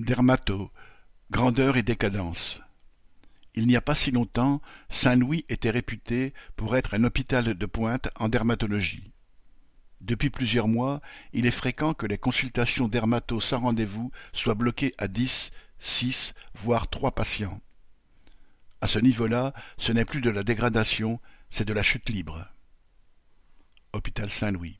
[0.00, 0.70] Dermato,
[1.32, 2.60] grandeur et décadence.
[3.56, 8.08] Il n'y a pas si longtemps, Saint-Louis était réputé pour être un hôpital de pointe
[8.20, 9.12] en dermatologie.
[10.00, 11.00] Depuis plusieurs mois,
[11.32, 16.88] il est fréquent que les consultations dermato sans rendez-vous soient bloquées à dix, six, voire
[16.88, 17.60] trois patients.
[18.80, 21.18] À ce niveau-là, ce n'est plus de la dégradation,
[21.50, 22.46] c'est de la chute libre.
[23.92, 24.76] Hôpital Saint-Louis.